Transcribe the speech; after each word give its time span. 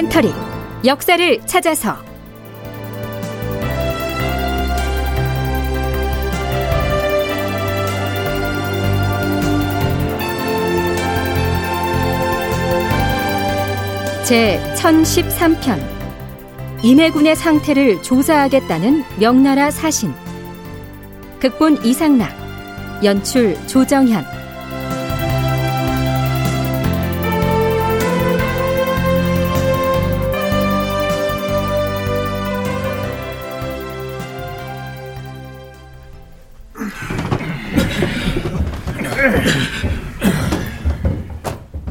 다큐멘터리 0.00 0.32
역사를 0.86 1.40
찾아서. 1.46 1.96
제 14.24 14.60
1013편. 14.76 15.80
임해군의 16.82 17.36
상태를 17.36 18.02
조사하겠다는 18.02 19.04
명나라 19.18 19.70
사신. 19.70 20.14
극본 21.40 21.84
이상락. 21.84 22.30
연출 23.02 23.56
조정현 23.66 24.39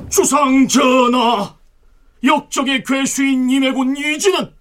주상 0.09 0.67
전하, 0.67 1.55
역적의 2.23 2.83
괴수인 2.83 3.49
임해군 3.49 3.95
이지는 3.97 4.53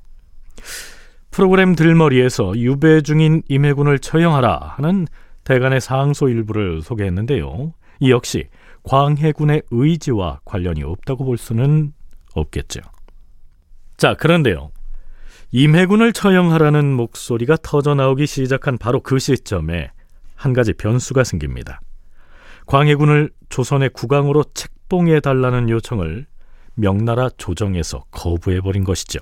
프로그램 1.30 1.74
들머리에서 1.74 2.52
유배 2.56 3.00
중인 3.00 3.42
임해군을 3.48 3.98
처형하라 3.98 4.74
하는 4.76 5.06
대간의 5.44 5.80
상소 5.80 6.28
일부를 6.28 6.82
소개했는데요. 6.82 7.72
이 8.00 8.10
역시 8.10 8.48
광해군의 8.82 9.62
의지와 9.70 10.40
관련이 10.44 10.82
없다고 10.82 11.24
볼 11.24 11.38
수는 11.38 11.94
없겠죠. 12.34 12.80
자, 13.96 14.14
그런데요. 14.14 14.70
임해군을 15.52 16.12
처형하라는 16.12 16.92
목소리가 16.92 17.56
터져 17.62 17.94
나오기 17.94 18.26
시작한 18.26 18.76
바로 18.76 19.00
그 19.00 19.18
시점에 19.18 19.90
한 20.34 20.52
가지 20.52 20.74
변수가 20.74 21.24
생깁니다. 21.24 21.80
광해군을 22.66 23.30
조선의 23.48 23.90
국왕으로 23.90 24.44
책봉해 24.54 25.20
달라는 25.20 25.70
요청을 25.70 26.26
명나라 26.74 27.28
조정에서 27.36 28.04
거부해버린 28.10 28.84
것이죠. 28.84 29.20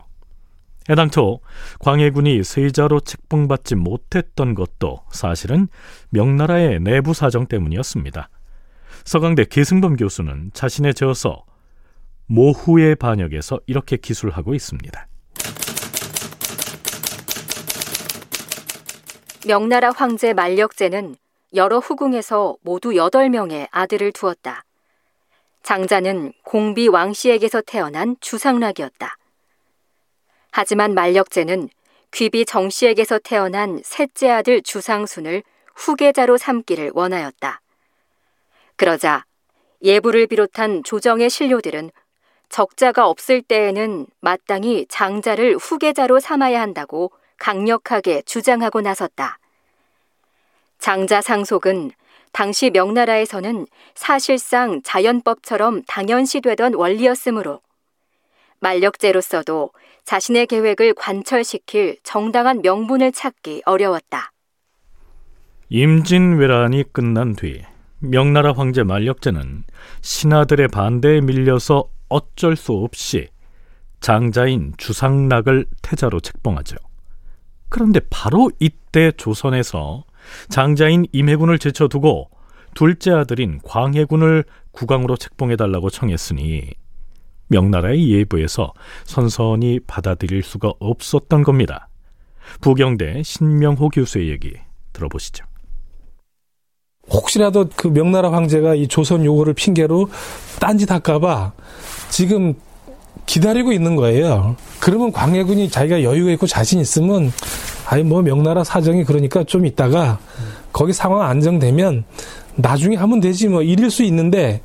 애당초 0.89 1.41
광해군이 1.81 2.43
세자로 2.43 3.01
책봉받지 3.01 3.77
못했던 3.77 4.55
것도 4.55 5.03
사실은 5.13 5.69
명나라의 6.11 6.81
내부 6.81 7.15
사정 7.15 7.47
때문이었습니다. 7.47 8.29
서강대 9.05 9.45
계승범 9.45 9.97
교수는 9.97 10.51
자신의 10.53 10.95
저서 10.95 11.45
모후의 12.27 12.97
반역에서 12.97 13.61
이렇게 13.67 13.97
기술하고 13.97 14.55
있습니다. 14.55 15.07
명나라 19.47 19.91
황제 19.91 20.33
만력제는 20.33 21.17
여러 21.55 21.79
후궁에서 21.79 22.57
모두 22.63 22.91
8명의 22.91 23.67
아들을 23.71 24.13
두었다. 24.13 24.65
장자는 25.71 26.33
공비 26.43 26.89
왕씨에게서 26.89 27.61
태어난 27.61 28.17
주상락이었다. 28.21 29.17
하지만 30.51 30.95
만력제는 30.95 31.69
귀비 32.11 32.45
정씨에게서 32.45 33.21
태어난 33.21 33.81
셋째 33.85 34.31
아들 34.31 34.63
주상순을 34.63 35.45
후계자로 35.77 36.39
삼기를 36.39 36.91
원하였다. 36.93 37.61
그러자 38.75 39.25
예부를 39.85 40.27
비롯한 40.27 40.83
조정의 40.83 41.31
신료들은 41.31 41.93
적자가 42.49 43.07
없을 43.07 43.41
때에는 43.41 44.09
마땅히 44.19 44.87
장자를 44.89 45.57
후계자로 45.57 46.19
삼아야 46.19 46.61
한다고 46.61 47.13
강력하게 47.39 48.23
주장하고 48.23 48.81
나섰다. 48.81 49.39
장자 50.81 51.21
상속은 51.21 51.93
당시 52.33 52.71
명나라에서는 52.71 53.67
사실상 53.95 54.81
자연법처럼 54.83 55.83
당연시되던 55.83 56.75
원리였으므로 56.75 57.61
만력제로서도 58.61 59.71
자신의 60.05 60.47
계획을 60.47 60.95
관철시킬 60.95 61.99
정당한 62.03 62.63
명분을 62.63 63.13
찾기 63.13 63.63
어려웠다. 63.65 64.33
임진왜란이 65.69 66.93
끝난 66.93 67.37
뒤 67.37 67.63
명나라 68.01 68.53
황제 68.53 68.83
만력제는 68.83 69.65
신하들의 70.01 70.69
반대에 70.69 71.21
밀려서 71.21 71.89
어쩔 72.09 72.57
수 72.57 72.73
없이 72.73 73.29
장자인 74.01 74.73
주상락을 74.79 75.67
태자로 75.83 76.21
책봉하죠. 76.21 76.77
그런데 77.69 78.01
바로 78.11 78.51
이때 78.59 79.13
조선에서 79.13 80.05
장자인 80.49 81.07
임해군을 81.13 81.59
제쳐두고 81.59 82.31
둘째 82.75 83.13
아들인 83.13 83.61
광해군을 83.65 84.45
국왕으로 84.73 85.17
책봉해달라고 85.17 85.91
청했으니 85.91 86.71
명나라의 87.49 88.11
예부에서 88.13 88.73
선선히 89.05 89.81
받아들일 89.87 90.43
수가 90.43 90.73
없었던 90.79 91.43
겁니다. 91.43 91.89
부경대 92.61 93.23
신명호 93.23 93.89
교수의 93.89 94.29
얘기 94.29 94.55
들어보시죠. 94.93 95.45
혹시라도 97.11 97.69
그 97.75 97.89
명나라 97.89 98.33
황제가 98.33 98.77
이 98.77 98.87
조선 98.87 99.25
요구를 99.25 99.55
핑계로 99.55 100.09
딴짓 100.61 100.91
할까봐 100.91 101.53
지금 102.09 102.55
기다리고 103.31 103.73
있는 103.73 103.95
거예요. 103.95 104.57
그러면 104.81 105.13
광해군이 105.13 105.71
자기가 105.71 106.03
여유가 106.03 106.33
있고 106.33 106.49
자신 106.49 106.81
있으면 106.81 107.31
아니 107.87 108.03
뭐 108.03 108.23
명나라 108.23 108.65
사정이 108.65 109.05
그러니까 109.05 109.45
좀 109.45 109.67
있다가 109.67 110.19
거기 110.73 110.93
상황 110.93 111.23
안정되면 111.23 112.03
나중에 112.57 112.97
하면 112.97 113.21
되지 113.21 113.47
뭐 113.47 113.63
이럴 113.63 113.89
수 113.89 114.03
있는데 114.03 114.63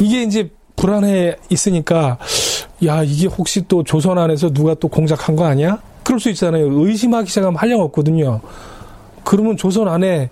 이게 0.00 0.22
이제 0.22 0.50
불안해 0.76 1.36
있으니까 1.48 2.18
야 2.84 3.02
이게 3.02 3.26
혹시 3.26 3.64
또 3.66 3.82
조선 3.82 4.18
안에서 4.18 4.50
누가 4.50 4.74
또 4.74 4.88
공작한 4.88 5.34
거 5.34 5.46
아니야? 5.46 5.80
그럴 6.04 6.20
수 6.20 6.28
있잖아요. 6.28 6.68
의심하기 6.70 7.30
시작하면 7.30 7.56
한량 7.56 7.80
없거든요. 7.80 8.42
그러면 9.24 9.56
조선 9.56 9.88
안에 9.88 10.28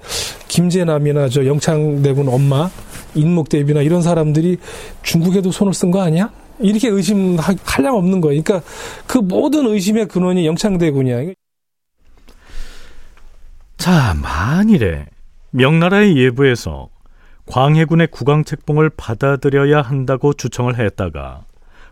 김재남이나 0.49 1.31
저 1.31 1.47
영창대군 1.47 2.29
엄마, 2.29 2.69
인목대비나 3.15 3.81
이런 3.81 4.03
사람들이 4.03 4.59
중국에도 5.03 5.51
손을 5.51 5.73
쓴 5.73 5.91
거 5.91 6.03
아니야? 6.03 6.31
이렇게 6.61 6.89
의심할 6.89 7.57
량 7.83 7.97
없는 7.97 8.21
거예요. 8.21 8.43
그러니까 8.43 8.69
그 9.07 9.19
모든 9.19 9.67
의심의 9.67 10.09
근원이 10.09 10.47
영창대군이야. 10.47 11.33
자, 13.77 14.15
만일에 14.15 15.07
명나라의 15.51 16.17
예부에서 16.17 16.89
광해군의 17.47 18.09
국왕책봉을 18.09 18.91
받아들여야 18.97 19.83
한다고 19.83 20.33
주청을 20.33 20.79
했다가 20.79 21.45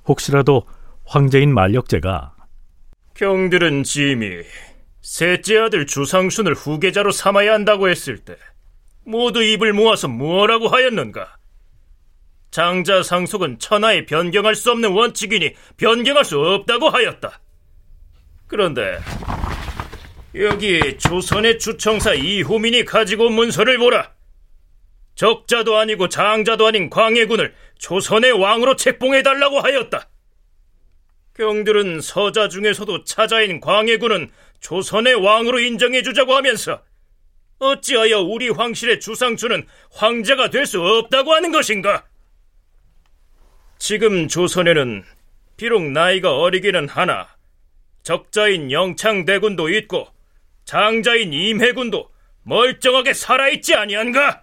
혹시라도 0.06 0.64
황제인 1.05 1.55
만력제가 1.55 2.34
경들은 3.14 3.84
짐이 3.84 4.26
셋째 5.02 5.58
아들 5.58 5.87
주상순을 5.87 6.55
후계자로 6.55 7.12
삼아야 7.12 7.52
한다고 7.52 7.88
했을 7.88 8.19
때 8.19 8.37
모두 9.05 9.43
입을 9.43 9.72
모아서 9.72 10.08
무엇라고 10.08 10.69
하였는가? 10.69 11.37
장자 12.54 13.02
상속은 13.02 13.58
천하에 13.58 14.06
변경할 14.06 14.54
수 14.54 14.70
없는 14.70 14.92
원칙이니 14.92 15.54
변경할 15.76 16.24
수 16.24 16.38
없다고 16.38 16.88
하였다. 16.88 17.40
그런데 18.46 19.00
여기 20.36 20.96
조선의 20.96 21.58
주청사 21.58 22.14
이호민이 22.14 22.84
가지고 22.84 23.26
온 23.26 23.32
문서를 23.32 23.76
보라. 23.78 24.12
적자도 25.16 25.76
아니고 25.76 26.08
장자도 26.08 26.68
아닌 26.68 26.90
광해군을 26.90 27.52
조선의 27.78 28.30
왕으로 28.30 28.76
책봉해달라고 28.76 29.58
하였다. 29.58 30.08
경들은 31.34 32.02
서자 32.02 32.48
중에서도 32.48 33.02
차자인 33.02 33.60
광해군은 33.60 34.30
조선의 34.60 35.16
왕으로 35.16 35.58
인정해주자고 35.58 36.32
하면서 36.36 36.80
어찌하여 37.58 38.20
우리 38.20 38.48
황실의 38.48 39.00
주상주는 39.00 39.66
황제가 39.90 40.50
될 40.50 40.66
수 40.66 40.80
없다고 40.80 41.32
하는 41.32 41.50
것인가? 41.50 42.04
지금 43.78 44.28
조선에는 44.28 45.04
비록 45.56 45.82
나이가 45.82 46.38
어리기는 46.38 46.88
하나 46.88 47.28
적자인 48.02 48.70
영창대군도 48.70 49.70
있고 49.70 50.06
장자인 50.64 51.32
임해군도 51.32 52.08
멀쩡하게 52.42 53.14
살아있지 53.14 53.74
아니한가? 53.74 54.42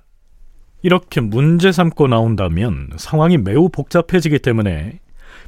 이렇게 0.83 1.21
문제 1.21 1.71
삼고 1.71 2.07
나온다면 2.07 2.91
상황이 2.97 3.37
매우 3.37 3.69
복잡해지기 3.69 4.39
때문에 4.39 4.99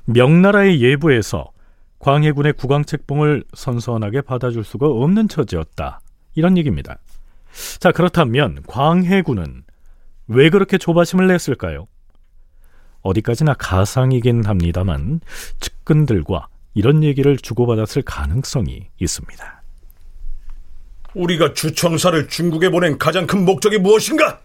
명나라의 0.05 0.81
예부에서 0.81 1.51
광해군의 1.99 2.53
국왕책봉을 2.53 3.45
선선하게 3.53 4.21
받아줄 4.21 4.63
수가 4.63 4.87
없는 4.87 5.29
처지였다. 5.29 6.01
이런 6.35 6.57
얘기입니다. 6.57 6.97
자, 7.79 7.91
그렇다면 7.91 8.61
광해군은 8.67 9.63
왜 10.27 10.49
그렇게 10.49 10.77
조바심을 10.77 11.27
냈을까요? 11.27 11.87
어디까지나 13.03 13.53
가상이긴 13.53 14.45
합니다만 14.45 15.21
측근들과 15.59 16.47
이런 16.73 17.03
얘기를 17.03 17.37
주고받았을 17.37 18.01
가능성이 18.01 18.87
있습니다. 18.99 19.63
우리가 21.13 21.53
주청사를 21.53 22.27
중국에 22.27 22.69
보낸 22.69 22.97
가장 22.97 23.27
큰 23.27 23.45
목적이 23.45 23.77
무엇인가? 23.77 24.41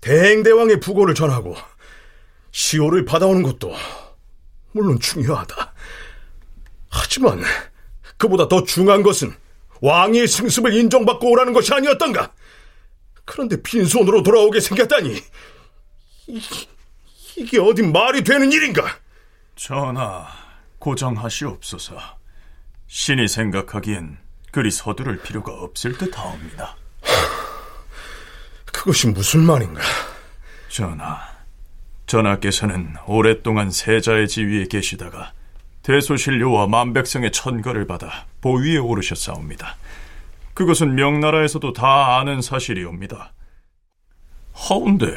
대행대왕의 0.00 0.80
부고를 0.80 1.14
전하고 1.14 1.56
시호를 2.52 3.04
받아오는 3.04 3.42
것도 3.42 3.74
물론 4.72 5.00
중요하다. 5.00 5.72
하지만 6.90 7.42
그보다 8.16 8.46
더 8.46 8.62
중요한 8.62 9.02
것은 9.02 9.34
왕의 9.80 10.28
승습을 10.28 10.74
인정받고 10.74 11.30
오라는 11.30 11.52
것이 11.52 11.72
아니었던가? 11.74 12.32
그런데 13.24 13.60
빈손으로 13.60 14.22
돌아오게 14.22 14.60
생겼다니 14.60 15.20
이, 17.36 17.42
이게 17.42 17.58
어디 17.58 17.82
말이 17.82 18.22
되는 18.22 18.50
일인가? 18.52 18.84
전하, 19.56 20.26
고정하시옵소서. 20.78 21.96
신이 22.86 23.28
생각하기엔 23.28 24.18
그리 24.50 24.70
서두를 24.70 25.22
필요가 25.22 25.52
없을 25.52 25.96
듯하옵니다. 25.96 26.76
그것이 28.72 29.08
무슨 29.08 29.44
말인가? 29.44 29.80
전하, 30.68 31.20
전하께서는 32.06 32.96
오랫동안 33.06 33.70
세자의 33.70 34.28
지위에 34.28 34.66
계시다가 34.66 35.32
대소신료와 35.82 36.66
만백성의 36.66 37.32
천거를 37.32 37.86
받아 37.86 38.26
보위에 38.40 38.76
오르셨사옵니다. 38.78 39.76
그것은 40.54 40.94
명나라에서도 40.94 41.72
다 41.72 42.18
아는 42.18 42.42
사실이옵니다. 42.42 43.32
하운데 44.52 45.14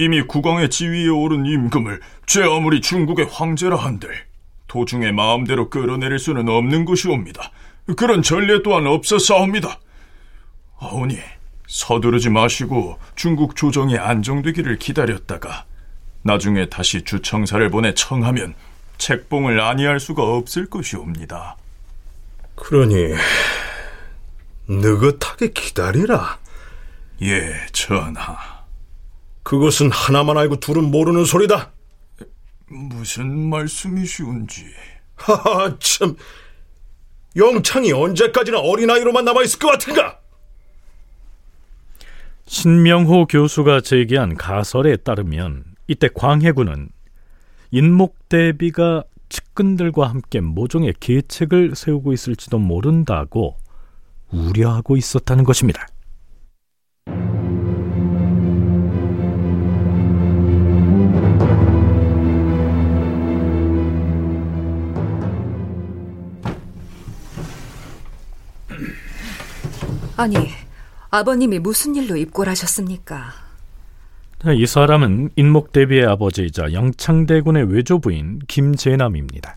이미 0.00 0.22
국왕의 0.22 0.70
지위에 0.70 1.08
오른 1.08 1.44
임금을 1.44 2.00
제 2.24 2.42
아무리 2.42 2.80
중국의 2.80 3.26
황제라 3.30 3.76
한들 3.76 4.08
도중에 4.66 5.12
마음대로 5.12 5.68
끌어내릴 5.68 6.18
수는 6.18 6.48
없는 6.48 6.86
것이옵니다. 6.86 7.50
그런 7.98 8.22
전례 8.22 8.62
또한 8.62 8.86
없었사옵니다. 8.86 9.78
아오니 10.78 11.18
서두르지 11.66 12.30
마시고 12.30 12.98
중국 13.14 13.56
조정이 13.56 13.98
안정되기를 13.98 14.78
기다렸다가 14.78 15.66
나중에 16.22 16.70
다시 16.70 17.02
주청사를 17.02 17.68
보내 17.68 17.92
청하면 17.92 18.54
책봉을 18.96 19.60
아니할 19.60 20.00
수가 20.00 20.22
없을 20.22 20.64
것이옵니다. 20.64 21.58
그러니 22.54 23.16
느긋하게 24.66 25.48
기다리라. 25.48 26.38
예, 27.20 27.66
전하. 27.72 28.59
그것은 29.42 29.90
하나만 29.90 30.36
알고 30.38 30.60
둘은 30.60 30.90
모르는 30.90 31.24
소리다. 31.24 31.72
무슨 32.68 33.48
말씀이시온지. 33.48 34.64
하하, 35.16 35.76
참. 35.78 36.16
영창이 37.36 37.92
언제까지나 37.92 38.58
어린아이로만 38.60 39.24
남아있을 39.24 39.58
것 39.58 39.68
같은가? 39.68 40.18
신명호 42.46 43.26
교수가 43.26 43.82
제기한 43.82 44.36
가설에 44.36 44.96
따르면 44.96 45.64
이때 45.86 46.08
광해군은 46.12 46.88
인목대비가 47.70 49.04
측근들과 49.28 50.08
함께 50.08 50.40
모종의 50.40 50.94
계책을 50.98 51.76
세우고 51.76 52.12
있을지도 52.12 52.58
모른다고 52.58 53.56
우려하고 54.32 54.96
있었다는 54.96 55.44
것입니다. 55.44 55.86
아니, 70.20 70.50
아버님이 71.08 71.60
무슨 71.60 71.96
일로 71.96 72.14
입골하셨습니까? 72.14 73.32
이 74.54 74.66
사람은 74.66 75.30
인목대비의 75.34 76.04
아버지이자 76.04 76.74
영창대군의 76.74 77.72
외조부인 77.72 78.40
김재남입니다. 78.46 79.56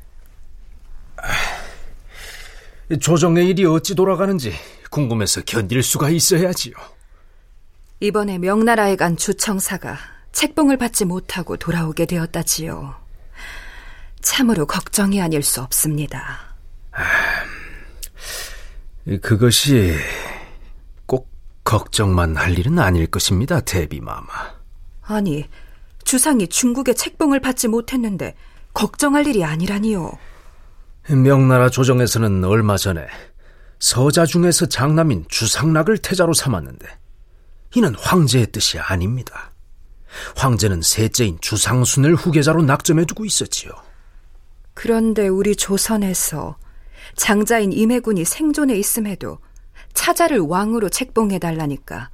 조정의 3.01 3.49
일이 3.49 3.65
어찌 3.65 3.93
돌아가는지 3.93 4.53
궁금해서 4.89 5.41
견딜 5.41 5.83
수가 5.83 6.09
있어야지요. 6.09 6.75
이번에 7.99 8.37
명나라에 8.37 8.95
간 8.95 9.17
주청사가 9.17 9.97
책봉을 10.31 10.77
받지 10.77 11.03
못하고 11.03 11.57
돌아오게 11.57 12.05
되었다지요. 12.05 12.95
참으로 14.21 14.65
걱정이 14.65 15.21
아닐 15.21 15.43
수 15.43 15.61
없습니다. 15.61 16.55
그것이 19.21 19.97
걱정만 21.73 22.37
할 22.37 22.59
일은 22.59 22.77
아닐 22.77 23.07
것입니다, 23.07 23.59
대비마마. 23.59 24.27
아니, 25.01 25.49
주상이 26.03 26.47
중국의 26.47 26.93
책봉을 26.93 27.39
받지 27.39 27.67
못했는데 27.67 28.35
걱정할 28.75 29.25
일이 29.25 29.43
아니라니요. 29.43 30.11
명나라 31.09 31.69
조정에서는 31.69 32.43
얼마 32.43 32.77
전에 32.77 33.07
서자 33.79 34.27
중에서 34.27 34.67
장남인 34.67 35.25
주상락을 35.29 35.97
태자로 35.97 36.33
삼았는데 36.33 36.85
이는 37.73 37.95
황제의 37.95 38.51
뜻이 38.51 38.77
아닙니다. 38.77 39.51
황제는 40.35 40.83
셋째인 40.83 41.39
주상순을 41.41 42.13
후계자로 42.13 42.61
낙점해 42.61 43.05
두고 43.05 43.25
있었지요. 43.25 43.71
그런데 44.75 45.27
우리 45.27 45.55
조선에서 45.55 46.55
장자인 47.15 47.73
임해군이 47.73 48.25
생존해 48.25 48.77
있음에도 48.77 49.39
차자를 49.93 50.39
왕으로 50.39 50.89
책봉해 50.89 51.39
달라니까 51.39 52.09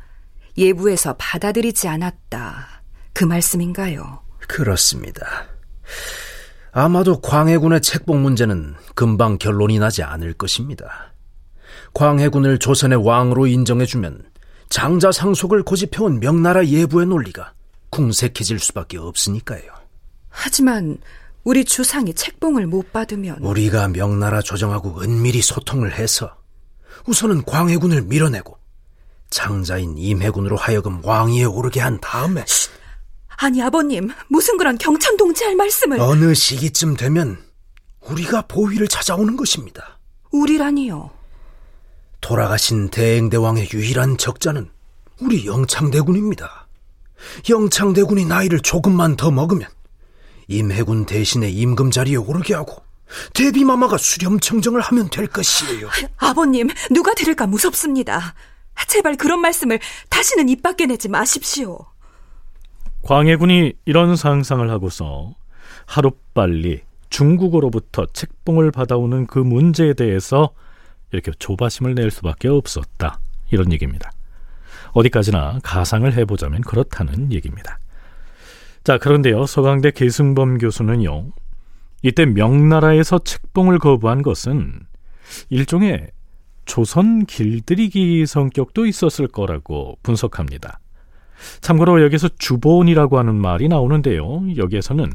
예부에서 0.58 1.16
받아들이지 1.18 1.88
않았다. 1.88 2.82
그 3.14 3.24
말씀인가요? 3.24 4.22
그렇습니다. 4.48 5.48
아마도 6.72 7.20
광해군의 7.22 7.82
책봉 7.82 8.22
문제는 8.22 8.76
금방 8.96 9.38
결론이 9.38 9.80
나지 9.80 10.04
않을 10.04 10.34
것입니다. 10.34 11.14
광해군을 11.94 12.60
조선의 12.60 13.04
왕으로 13.06 13.48
인정해주면 13.48 14.24
장자 14.70 15.12
상속을 15.12 15.64
고집해온 15.64 16.20
명나라 16.20 16.66
예부의 16.66 17.08
논리가 17.08 17.54
궁색해질 17.90 18.60
수밖에 18.60 18.98
없으니까요. 18.98 19.64
하지만 20.30 20.98
우리 21.44 21.66
주상이 21.66 22.14
책봉을 22.14 22.68
못 22.68 22.94
받으면 22.94 23.40
우리가 23.40 23.88
명나라 23.88 24.42
조정하고 24.42 25.02
은밀히 25.02 25.42
소통을 25.42 25.94
해서 25.94 26.36
우선은 27.08 27.44
광해군을 27.46 28.04
밀어내고 28.04 28.58
장자인 29.30 29.98
임해군으로 29.98 30.58
하여금 30.58 31.04
왕위에 31.04 31.44
오르게 31.44 31.80
한 31.80 32.00
다음에 32.00 32.44
아니 33.38 33.62
아버님 33.62 34.10
무슨 34.28 34.58
그런 34.58 34.78
경천 34.78 35.18
동지할 35.18 35.56
말씀을 35.56 36.00
어느 36.00 36.34
시기쯤 36.34 36.98
되면 36.98 37.42
우리가 38.02 38.44
보위를 38.44 38.88
찾아오는 38.88 39.36
것입니다. 39.38 40.00
우리라니요. 40.32 41.12
돌아가신 42.22 42.90
대행대왕의 42.90 43.70
유일한 43.74 44.18
적자는 44.18 44.70
우리 45.22 45.46
영창대군입니다. 45.46 46.68
영창대군이 47.50 48.26
나이를 48.26 48.60
조금만 48.60 49.16
더 49.16 49.32
먹으면 49.32 49.68
임해군 50.48 51.06
대신에 51.06 51.50
임금 51.50 51.92
자리에 51.92 52.16
오르게 52.16 52.54
하고 52.56 52.82
대비마마가 53.34 53.98
수렴 53.98 54.40
청정을 54.40 54.82
하면 54.82 55.10
될 55.10 55.28
것이에요. 55.28 55.90
아버님, 56.18 56.68
누가 56.92 57.14
들을까 57.14 57.48
무섭습니다. 57.48 58.36
제발 58.88 59.18
그런 59.18 59.42
말씀을 59.42 59.80
다시는 60.10 60.50
입 60.50 60.64
밖에 60.64 60.86
내지 60.86 61.10
마십시오. 61.10 61.86
광해군이 63.04 63.74
이런 63.86 64.16
상상을 64.16 64.70
하고서 64.70 65.36
하루빨리 65.86 66.82
중국으로부터 67.10 68.06
책봉을 68.14 68.72
받아오는 68.72 69.26
그 69.28 69.40
문제에 69.40 69.94
대해서 69.94 70.52
이렇게 71.12 71.32
조바심을 71.32 71.96
낼 71.96 72.12
수밖에 72.12 72.48
없었다. 72.48 73.20
이런 73.52 73.72
얘기입니다. 73.74 74.12
어디까지나 74.92 75.60
가상을 75.64 76.12
해보자면 76.14 76.62
그렇다는 76.62 77.32
얘기입니다. 77.32 77.80
자, 78.84 78.98
그런데요, 78.98 79.46
서강대 79.46 79.92
계승범 79.92 80.58
교수는요, 80.60 81.32
이때 82.02 82.26
명나라에서 82.26 83.20
책봉을 83.20 83.80
거부한 83.80 84.22
것은 84.22 84.74
일종의 85.50 86.08
조선 86.66 87.26
길들이기 87.26 88.26
성격도 88.26 88.86
있었을 88.86 89.28
거라고 89.28 89.98
분석합니다. 90.04 90.80
참고로 91.62 92.04
여기서 92.04 92.30
주본이라고 92.38 93.18
하는 93.18 93.36
말이 93.36 93.68
나오는데요. 93.68 94.44
여기에서는 94.58 95.10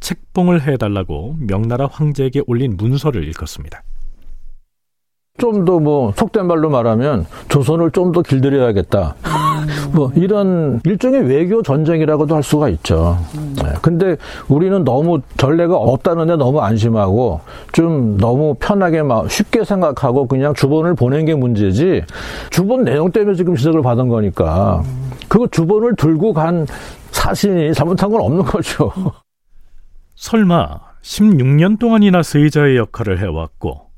책봉을 0.00 0.62
해달라고 0.62 1.36
명나라 1.40 1.86
황제에게 1.86 2.42
올린 2.46 2.76
문서를 2.76 3.26
읽었습니다. 3.28 3.82
좀 5.38 5.64
더 5.64 5.80
뭐 5.80 6.12
속된 6.12 6.46
말로 6.46 6.68
말하면 6.70 7.26
조선을 7.48 7.90
좀 7.92 8.12
더 8.12 8.22
길들여야겠다. 8.22 9.16
뭐 9.92 10.10
이런 10.14 10.80
일종의 10.84 11.26
외교 11.28 11.62
전쟁이라고도 11.62 12.34
할 12.34 12.42
수가 12.42 12.68
있죠. 12.70 13.18
네. 13.62 13.72
근데 13.82 14.16
우리는 14.48 14.84
너무 14.84 15.20
전례가 15.36 15.76
없다는데 15.76 16.36
너무 16.36 16.60
안심하고 16.60 17.40
좀 17.72 18.16
너무 18.16 18.54
편하게 18.58 19.02
막 19.02 19.30
쉽게 19.30 19.64
생각하고 19.64 20.26
그냥 20.26 20.54
주본을 20.54 20.94
보낸 20.94 21.24
게 21.24 21.34
문제지 21.34 22.02
주본 22.50 22.84
내용 22.84 23.10
때문에 23.10 23.36
지금 23.36 23.54
지적을 23.54 23.82
받은 23.82 24.08
거니까 24.08 24.82
그거 25.28 25.46
주본을 25.46 25.96
들고 25.96 26.32
간 26.32 26.66
사신이 27.10 27.74
잘못한 27.74 28.10
건 28.10 28.20
없는 28.20 28.44
거죠. 28.44 28.92
설마 30.16 30.80
16년 31.02 31.78
동안이나 31.78 32.22
세자의 32.22 32.76
역할을 32.76 33.18
해왔고 33.20 33.92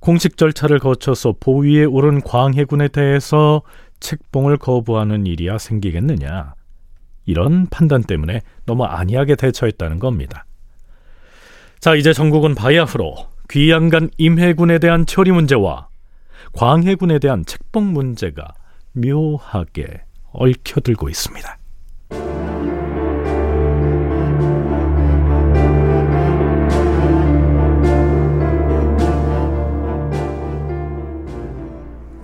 공식 0.00 0.36
절차를 0.36 0.78
거쳐서 0.78 1.34
보위에 1.40 1.84
오른 1.84 2.20
광해군에 2.20 2.88
대해서 2.88 3.62
책봉을 4.00 4.58
거부하는 4.58 5.26
일이야 5.26 5.58
생기겠느냐. 5.58 6.54
이런 7.26 7.66
판단 7.66 8.02
때문에 8.02 8.40
너무 8.64 8.84
안이하게 8.84 9.36
대처했다는 9.36 9.98
겁니다. 9.98 10.46
자, 11.78 11.94
이제 11.94 12.12
전국은 12.12 12.54
바야흐로 12.54 13.14
귀양간 13.50 14.10
임해군에 14.18 14.78
대한 14.78 15.06
처리 15.06 15.30
문제와 15.30 15.88
광해군에 16.52 17.18
대한 17.18 17.44
책봉 17.44 17.92
문제가 17.92 18.54
묘하게 18.92 20.02
얽혀들고 20.32 21.08
있습니다. 21.08 21.57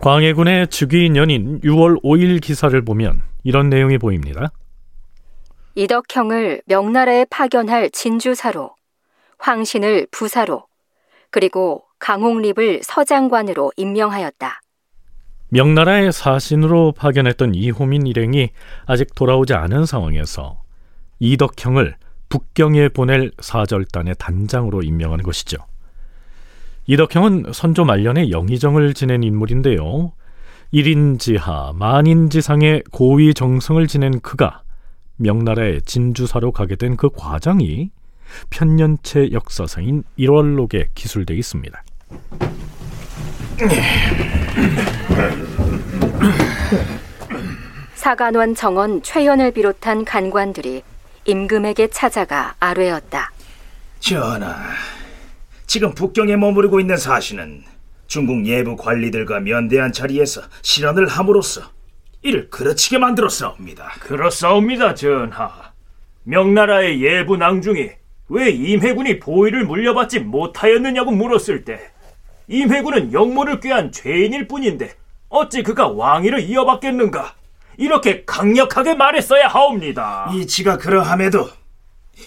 광해군의 0.05 0.69
즉위인 0.69 1.17
연인 1.17 1.63
6월 1.63 1.99
5일 2.03 2.43
기사를 2.43 2.79
보면 2.85 3.23
이런 3.43 3.71
내용이 3.71 3.97
보입니다. 3.97 4.53
이덕형을 5.77 6.61
명나라에 6.67 7.25
파견할 7.31 7.89
진주사로, 7.89 8.75
황신을 9.39 10.09
부사로, 10.11 10.67
그리고 11.31 11.85
강홍립을 12.01 12.81
서장관으로 12.83 13.73
임명하였다. 13.79 14.61
명나라의 15.49 16.13
사신으로 16.13 16.93
파견했던 16.93 17.55
이호민 17.55 18.07
일행이 18.07 18.51
아직 18.85 19.15
돌아오지 19.15 19.55
않은 19.55 19.87
상황에서 19.87 20.61
이덕형을 21.19 21.97
북경에 22.29 22.91
보낼 22.91 23.31
사절단의 23.41 24.17
단장으로 24.19 24.83
임명하는 24.83 25.25
것이죠. 25.25 25.57
이덕형은 26.87 27.53
선조 27.53 27.85
말년에 27.85 28.31
영의정을 28.31 28.95
지낸 28.95 29.23
인물인데요. 29.23 30.13
1인 30.73 31.19
지하 31.19 31.73
만인 31.75 32.31
지상의 32.31 32.83
고위 32.91 33.33
정성을 33.33 33.87
지낸 33.87 34.21
그가 34.21 34.63
명나라의 35.17 35.83
진주사로 35.83 36.53
가게 36.53 36.77
된 36.77 36.97
그 36.97 37.09
과정이 37.11 37.91
편년체 38.51 39.31
역사상인 39.33 40.03
1월록에 40.19 40.89
기술되어 40.95 41.37
있습니다. 41.37 41.83
사간원 47.95 48.55
정원 48.55 49.03
최연을 49.03 49.53
비롯한 49.53 50.05
간관들이 50.05 50.83
임금에게 51.25 51.89
찾아가 51.89 52.55
아뢰었다. 52.61 53.31
전하, 54.01 54.55
지금 55.75 55.93
북경에 55.93 56.37
머무르고 56.37 56.79
있는 56.79 56.97
사신은 56.97 57.65
중국 58.07 58.47
예부 58.47 58.77
관리들과 58.77 59.41
면대한 59.41 59.93
자리에서 59.93 60.43
실언을 60.63 61.09
함으로써 61.09 61.63
이를 62.23 62.49
그르치게 62.49 62.99
만들었사옵니다. 62.99 63.95
그렇사옵니다, 63.99 64.95
전하. 64.95 65.73
명나라의 66.23 67.03
예부 67.03 67.37
낭중이 67.37 67.91
왜 68.29 68.51
임해군이 68.51 69.19
보위를 69.19 69.65
물려받지 69.65 70.21
못하였느냐고 70.21 71.11
물었을 71.11 71.65
때 71.65 71.81
임해군은 72.47 73.13
영모를 73.13 73.59
꾀한 73.59 73.91
죄인일 73.91 74.47
뿐인데 74.47 74.93
어찌 75.29 75.65
그가 75.65 75.89
왕위를 75.89 76.39
이어받겠는가? 76.39 77.35
이렇게 77.79 78.23
강력하게 78.25 78.95
말했어야 78.95 79.49
하옵니다. 79.49 80.31
이치가 80.37 80.79
그러함에도 80.79 81.49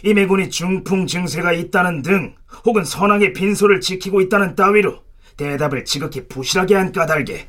임해군이 0.03 0.49
중풍 0.49 1.07
증세가 1.07 1.53
있다는 1.53 2.01
등 2.01 2.35
혹은 2.65 2.83
선왕의 2.83 3.33
빈소를 3.33 3.81
지키고 3.81 4.21
있다는 4.21 4.55
따위로 4.55 5.03
대답을 5.37 5.85
지극히 5.85 6.27
부실하게 6.27 6.75
한 6.75 6.91
까닭에 6.91 7.47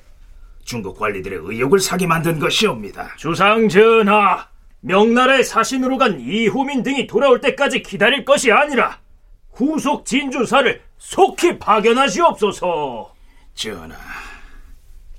중국 0.65 0.99
관리들의 0.99 1.41
의욕을 1.43 1.81
사게 1.81 2.07
만든 2.07 2.39
것이옵니다. 2.39 3.15
주상 3.17 3.69
전하, 3.69 4.47
명나라의 4.81 5.43
사신으로 5.45 5.97
간 5.97 6.21
이후민 6.21 6.83
등이 6.83 7.07
돌아올 7.07 7.41
때까지 7.41 7.83
기다릴 7.83 8.25
것이 8.25 8.53
아니라 8.53 8.99
후속 9.53 10.05
진주사를 10.05 10.81
속히 10.99 11.59
파견하시옵소서. 11.59 13.15
전하, 13.55 13.97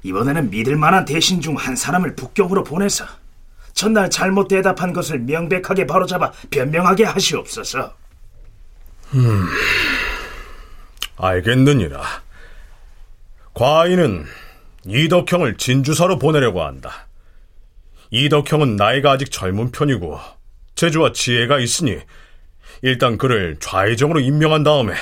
이번에는 0.03 0.49
믿을 0.49 0.75
만한 0.77 1.03
대신 1.03 1.41
중 1.41 1.55
한 1.55 1.75
사람을 1.75 2.15
북경으로 2.15 2.63
보내서 2.63 3.05
전날 3.73 4.09
잘못 4.09 4.47
대답한 4.47 4.93
것을 4.93 5.19
명백하게 5.19 5.87
바로잡아 5.87 6.31
변명하게 6.49 7.05
하시옵소서. 7.05 7.93
음, 9.15 9.47
알겠느니라. 11.17 12.01
과인은 13.53 14.25
이덕형을 14.85 15.57
진주사로 15.57 16.19
보내려고 16.19 16.63
한다. 16.63 17.07
이덕형은 18.11 18.75
나이가 18.75 19.11
아직 19.11 19.31
젊은 19.31 19.71
편이고 19.71 20.19
재주와 20.75 21.11
지혜가 21.11 21.59
있으니 21.59 21.99
일단 22.81 23.17
그를 23.17 23.57
좌의정으로 23.59 24.19
임명한 24.19 24.63
다음에 24.63 24.93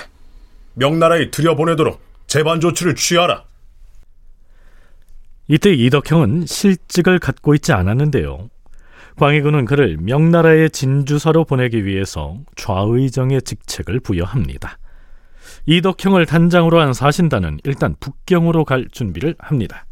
명나라에 0.74 1.32
들여보내도록 1.32 2.02
재반 2.28 2.60
조치를 2.60 2.96
취하라. 2.96 3.46
이때 5.48 5.74
이덕형은 5.74 6.46
실직을 6.46 7.20
갖고 7.20 7.56
있지 7.56 7.72
않았는데요. 7.72 8.50
광해군은 9.18 9.66
그를 9.66 9.98
명나라의 10.00 10.70
진주사로 10.70 11.44
보내기 11.44 11.86
위해서 11.86 12.38
좌의정의 12.56 13.42
직책을 13.42 14.00
부여합니다. 14.02 14.78
이덕형을 15.66 16.28
단장으로 16.28 16.80
한 16.80 16.94
사신단은 16.94 17.58
일단 17.64 17.96
북경으로 18.00 18.64
갈 18.64 18.88
준비를 18.92 19.36
합니다. 19.40 19.86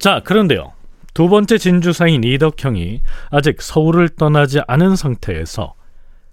자, 0.00 0.20
그런데요. 0.24 0.72
두 1.14 1.28
번째 1.28 1.58
진주사인 1.58 2.24
이덕형이 2.24 3.00
아직 3.30 3.62
서울을 3.62 4.08
떠나지 4.10 4.60
않은 4.66 4.96
상태에서 4.96 5.74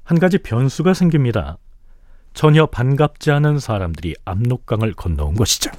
한 0.03 0.19
가지 0.19 0.37
변수가 0.39 0.93
생깁니다. 0.93 1.57
전혀 2.35 2.65
반갑지 2.65 3.31
않은 3.31 3.59
사람들이 3.59 4.13
압록강을 4.25 4.93
건너온 4.93 5.35
것이죠. 5.35 5.71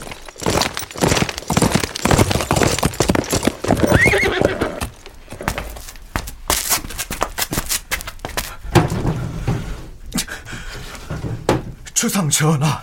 주상 11.93 12.31
전하, 12.31 12.81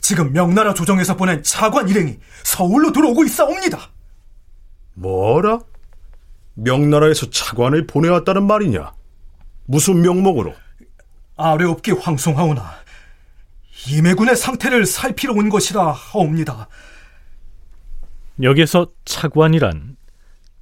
지금 0.00 0.32
명나라 0.32 0.74
조정에서 0.74 1.16
보낸 1.16 1.40
차관 1.44 1.88
일행이 1.88 2.18
서울로 2.42 2.90
들어오고 2.90 3.24
있사옵니다. 3.24 3.78
뭐라? 4.94 5.60
명나라에서 6.54 7.30
차관을 7.30 7.86
보내왔다는 7.86 8.44
말이냐? 8.44 8.92
무슨 9.66 10.02
명목으로? 10.02 10.52
아뢰옵기 11.36 11.92
황송하오나 11.92 12.83
임해군의 13.88 14.36
상태를 14.36 14.86
살피러 14.86 15.34
온 15.34 15.48
것이라 15.48 15.92
하옵니다. 15.92 16.68
여기서 18.42 18.88
차관이란 19.04 19.96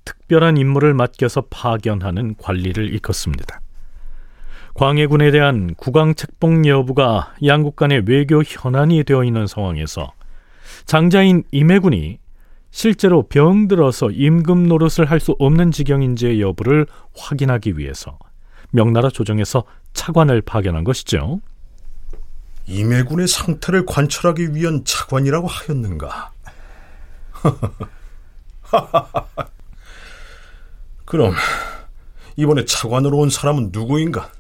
특별한 0.05 0.57
임무를 0.57 0.95
맡겨서 0.95 1.43
파견하는 1.51 2.37
관리를 2.37 2.93
일컫습니다. 2.93 3.61
광해군에 4.75 5.31
대한 5.31 5.75
국왕 5.75 6.15
책봉 6.15 6.67
여부가 6.67 7.35
양국 7.45 7.77
간의 7.77 8.03
외교 8.07 8.43
현안이 8.43 9.05
되어 9.05 9.23
있는 9.23 9.47
상황에서 9.47 10.13
장자인 10.87 11.45
임해군이 11.53 12.19
실제로 12.71 13.23
병들어서 13.29 14.11
임금 14.11 14.67
노릇을 14.67 15.05
할 15.11 15.21
수 15.21 15.37
없는 15.39 15.71
지경인지의 15.73 16.41
여부를 16.41 16.87
확인하기 17.15 17.77
위해서 17.77 18.19
명나라 18.71 19.11
조정에서 19.11 19.65
차관을 19.93 20.41
파견한 20.41 20.83
것이죠. 20.85 21.41
임해군의 22.67 23.29
상태를 23.29 23.87
관찰하기 23.87 24.55
위한 24.55 24.85
차관이라고 24.85 25.49
하였는가? 25.49 26.33
그럼 31.05 31.35
이번에 32.37 32.65
차관으로 32.65 33.19
온 33.19 33.31
사람은 33.31 33.71
누구인가? 33.73 34.31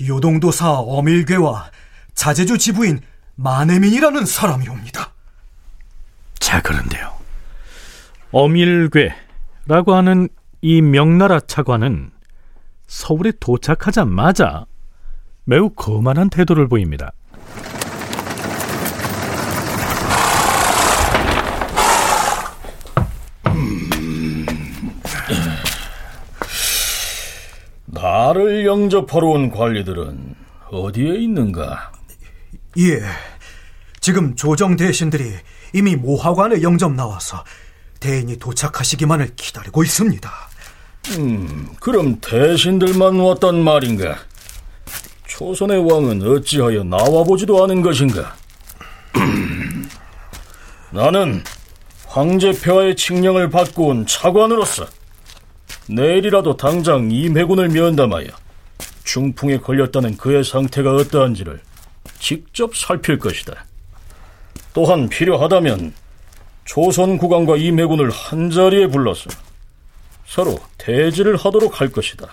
요동도사 0.00 0.78
어밀괴와 0.78 1.70
자제주 2.14 2.58
지부인 2.58 3.00
마네민이라는 3.34 4.24
사람이옵니다. 4.24 5.12
자, 6.38 6.62
그런데요. 6.62 7.12
어밀괴라고 8.30 9.94
하는 9.94 10.28
이 10.60 10.80
명나라 10.80 11.40
차관은 11.40 12.10
서울에 12.86 13.32
도착하자마자 13.40 14.66
매우 15.44 15.70
거만한 15.70 16.30
태도를 16.30 16.68
보입니다. 16.68 17.12
나를 28.32 28.64
영접하러 28.64 29.28
온 29.28 29.50
관리들은 29.50 30.34
어디에 30.70 31.16
있는가? 31.16 31.92
예, 32.78 33.02
지금 34.00 34.34
조정 34.36 34.76
대신들이 34.76 35.34
이미 35.74 35.96
모하관에 35.96 36.62
영접 36.62 36.92
나와서 36.92 37.44
대인이 38.00 38.38
도착하시기만을 38.38 39.34
기다리고 39.36 39.84
있습니다. 39.84 40.30
음, 41.18 41.68
그럼 41.78 42.20
대신들만 42.20 43.16
왔단 43.16 43.62
말인가? 43.62 44.16
조선의 45.26 45.90
왕은 45.90 46.22
어찌하여 46.26 46.84
나와보지도 46.84 47.62
않은 47.64 47.82
것인가? 47.82 48.34
나는 50.90 51.44
황제 52.06 52.52
폐하의 52.52 52.96
칙령을 52.96 53.50
받고 53.50 53.88
온 53.88 54.06
차관으로서 54.06 54.86
내일이라도 55.88 56.56
당장 56.56 57.10
임해군을 57.10 57.68
면담하여 57.68 58.28
중풍에 59.04 59.58
걸렸다는 59.58 60.16
그의 60.16 60.44
상태가 60.44 60.94
어떠한지를 60.94 61.60
직접 62.18 62.76
살필 62.76 63.18
것이다. 63.18 63.64
또한 64.72 65.08
필요하다면 65.08 65.92
조선 66.64 67.18
국왕과 67.18 67.56
임해군을 67.56 68.10
한자리에 68.10 68.86
불러서 68.86 69.30
서로 70.24 70.58
대지를 70.78 71.36
하도록 71.36 71.80
할 71.80 71.90
것이다. 71.90 72.32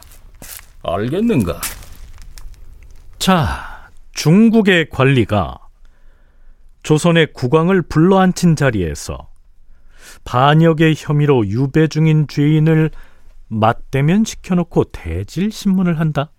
알겠는가? 0.84 1.60
자, 3.18 3.90
중국의 4.14 4.90
관리가 4.90 5.58
조선의 6.84 7.34
국왕을 7.34 7.82
불러앉힌 7.84 8.56
자리에서 8.56 9.30
반역의 10.24 10.96
혐의로 10.98 11.46
유배 11.48 11.88
중인 11.88 12.28
죄인을 12.28 12.92
맞대면 13.50 14.26
시켜놓고 14.26 14.86
대질 14.86 15.52
신문을 15.52 16.00
한다? 16.00 16.32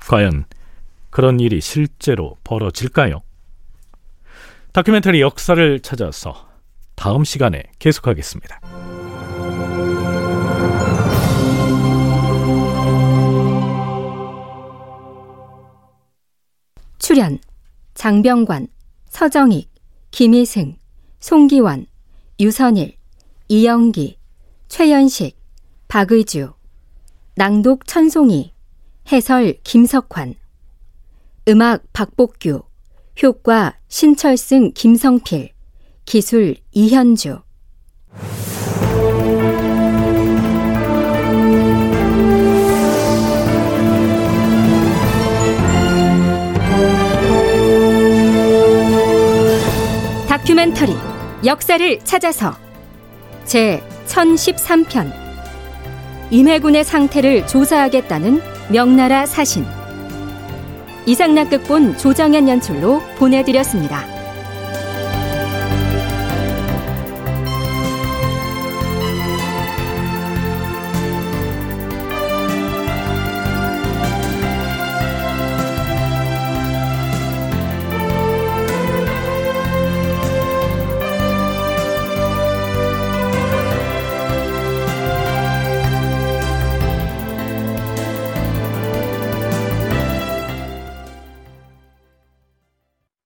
과연 0.00 0.44
그런 1.10 1.40
일이 1.40 1.60
실제로 1.60 2.36
벌어질까요? 2.44 3.20
다큐멘터리 4.72 5.20
역사를 5.20 5.80
찾아서 5.80 6.48
다음 6.94 7.24
시간에 7.24 7.64
계속하겠습니다. 7.78 8.60
출연 16.98 17.38
장병관, 17.94 18.68
서정익, 19.08 19.70
김희승, 20.10 20.76
송기원, 21.20 21.86
유선일, 22.40 22.96
이영기, 23.48 24.18
최연식, 24.68 25.38
박의주, 25.88 26.52
낭독 27.36 27.86
천송이, 27.86 28.52
해설 29.12 29.58
김석환, 29.62 30.34
음악 31.48 31.84
박복규, 31.92 32.62
효과 33.22 33.78
신철승 33.88 34.72
김성필, 34.72 35.50
기술 36.04 36.56
이현주. 36.72 37.40
다큐멘터리 50.28 50.92
역사를 51.44 51.98
찾아서 52.00 52.56
제 53.44 53.82
1013편 54.06 55.12
임해군의 56.30 56.84
상태를 56.84 57.46
조사하겠다는 57.46 58.40
명나라 58.70 59.26
사신 59.26 59.64
이상락극본 61.06 61.98
조정현 61.98 62.48
연출로 62.48 63.02
보내드렸습니다. 63.16 64.13